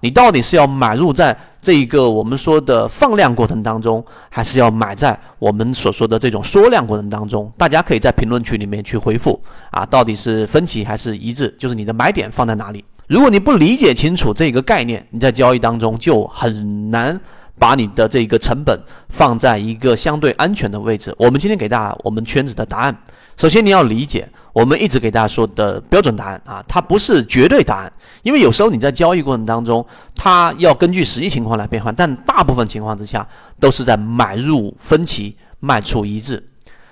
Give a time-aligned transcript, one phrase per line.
[0.00, 7.52] 你到底是要买入在这一个我们说的放量过程当中，还是要买在我们所说的这种缩量过程当中？
[7.56, 9.40] 大家可以在评论区里面去回复
[9.70, 11.54] 啊，到底是分歧还是一致？
[11.58, 12.84] 就是你的买点放在哪里？
[13.06, 17.20] 如果你不理解清楚这个概念，你在交易当中就很难
[17.58, 21.14] 把你的这个成本放在一个相对安全的位置。
[21.18, 22.96] 我们今天给大家我们圈子的答案，
[23.40, 24.28] 首先你要理解。
[24.52, 27.90] 我们一直给大家说的标准答案啊，它不是绝对答案，
[28.22, 33.26] 因为有时候你在交易过程当中，它要根据实际情况来变换，但大部分情况之下
[33.58, 36.44] 都是在买入分歧，卖出一致。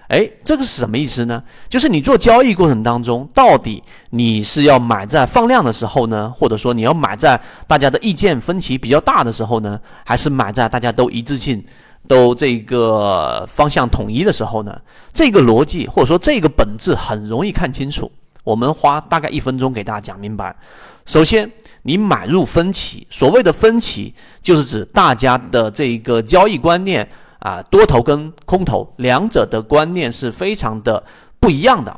[0.06, 1.42] 哎，这个是什么意思呢？
[1.68, 11.62] 就是你做交易过程当中，到底你是要买在放量的时候呢，或者说你要买在大家的意见分歧比较大的时候呢，还是买在大家都一致性？
[12.08, 14.80] 都这个方向统一的时候呢，
[15.12, 18.10] 这个逻辑或者说这个本质很容易看清楚。
[18.42, 20.56] 我们花大概一分钟给大家讲明白。
[21.04, 21.50] 首先，
[21.82, 27.06] 你买入分歧，所谓的分歧就是指大家的这个交易观念
[27.40, 31.04] 啊，多头跟空头两者的观念是非常的
[31.38, 31.94] 不一样的。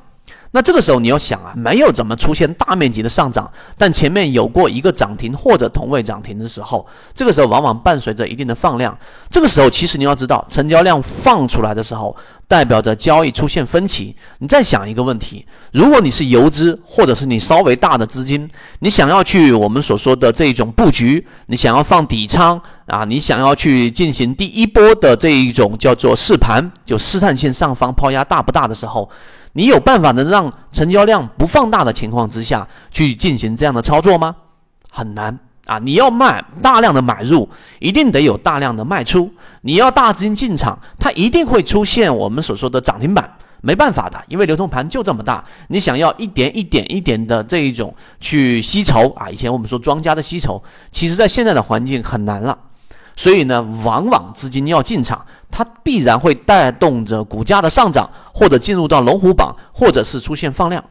[0.52, 3.48] 那这个时候你要想啊，没有怎么出现大面积的上涨，
[3.78, 6.84] 但前面有过一个涨停或者同位涨停的时候，
[7.14, 8.96] 这个时候往往伴随着一定的放量。
[9.30, 12.16] 这个时候其实你要知道，成交量放出来的时候，
[12.48, 14.16] 代表着交易出现分歧。
[14.38, 29.08] 你再想一个问题：如果你是游资，或者是你稍微大的资金，你想要去我们所说的这种布局，你想要放底仓啊，你想要去进行第一波的这一种叫做试盘，就试探性上方抛压大不大的时候。
[29.52, 34.36] 你有办法能让成交量不放大的情况之下去进行这样的操作吗？
[34.90, 35.78] 很难啊！
[35.78, 39.32] 你要卖大量的买入，一定得有大量的卖出。
[39.62, 45.44] 你要大资金进场，它一定会出现我们所说的涨停板，没办法的，因为流通盘就这么大。
[45.68, 52.58] 你想要一点一点一点的这一种去吸筹啊，以前我们说庄家的吸筹，其实在现在的环境很难了。
[53.14, 60.82] 所以呢，往往资金要进场，它必然会带动着股价的上涨，或者进入到龙虎榜，或者是出现放量。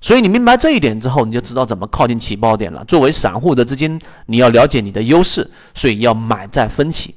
[0.00, 2.84] 所以你明白这一点之后，你就知道怎么靠近起爆点了。
[2.86, 7.14] 作为散户的资金，你要了解你的优势，所以要买在分歧，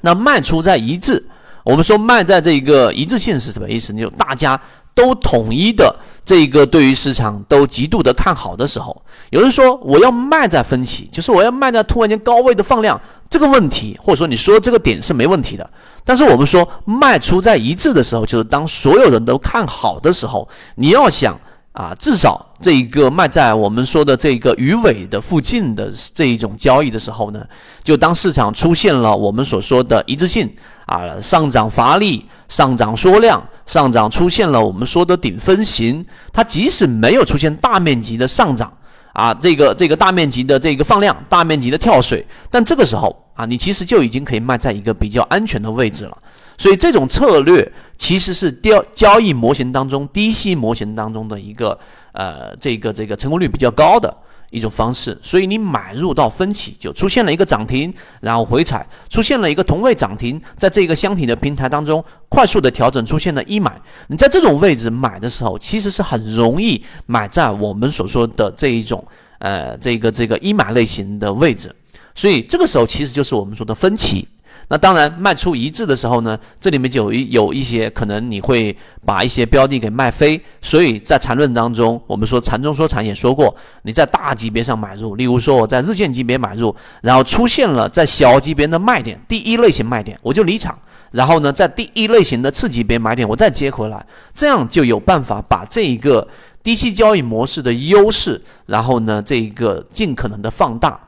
[0.00, 1.26] 那卖出在一致。
[1.64, 3.92] 我们说卖在这个一致性是什么意思？
[3.92, 4.60] 就大家。
[4.94, 15.68] 都统一的这个对于市场都极度的看好的时候，有人说我要卖在分歧，就是我要卖在突然间高位的放量这个问题，或者说你说这个点是没问题的。
[16.04, 21.38] 但是我们说卖出在一致的时候，就是当所有人都看好的时候，你要想
[21.72, 27.46] 啊，至少这一个卖在我们说的这个鱼尾的附近的这一种交易的时候呢，
[27.84, 30.50] 就当市场出现了我们所说的一致性
[30.86, 32.26] 啊，上涨乏力。
[32.48, 36.02] 上涨缩量，上涨出现了我们说的顶分型，
[36.32, 38.72] 它即使没有出现大面积的上涨
[39.12, 46.16] 啊，这个这个大面积的这个放量，大面积的跳水，但这个时候啊，你其实就已经可以卖在一个比较安全的位置了。
[46.56, 51.78] 所以这种策略其实是交交易模型当中低吸模型当中的一个
[52.12, 54.12] 呃这个这个成功率比较高的。
[54.50, 63.80] 一种方式，所以你买入到分歧就出现了一个涨停，然后回踩，出现了一个同位涨停，在这个箱体的平台当中快速的调整，出现了一买。
[64.08, 69.04] 你在这种位置买的时候，其实是很容易买在我们所说的这一种
[69.38, 71.74] 呃这个这个一买类型的位置，
[72.14, 74.26] 所以这个时候其实就是我们说的分歧。
[74.70, 90.78] 那当然，卖出一致的时候呢，这里面就有一有一些可能你会把一些标的给卖飞，所以在缠论当中，我们说缠中说禅也说过，你在大级别上买入，例如说我在日线级别买入，然后出现了在小级别的卖点，第一类型卖点我就离场，
[91.12, 94.04] 然后呢，在第一类型的次级别买点我再接回来，
[94.34, 96.28] 这样就有办法把这一个
[96.62, 101.00] 低息交易模式的优势，然后呢，这一个尽可能的放大。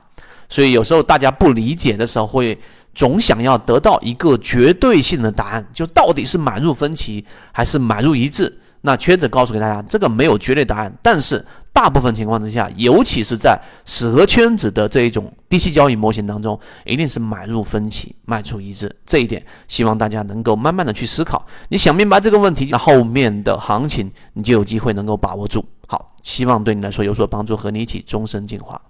[0.49, 2.59] 所以有时候大家不理解的时候会。
[2.95, 8.59] 总想要得到一个绝对性的答案，就到底是买入分歧还是买入一致？
[8.83, 10.91] 那圈子告诉给大家，这个没有绝对答案。
[11.03, 18.91] 但是大部分情况之下，尤其是在适合圈子的这一种低息交易模型当中，一定是买入分歧，卖出一致。
[19.05, 21.47] 这一点，希望大家能够慢慢的去思考。
[21.69, 25.63] 你想明白这个问题，那后面的行情你就有机会能够把握住。
[25.87, 28.81] 好，希望对你来说有所帮助，和你一起终身进化。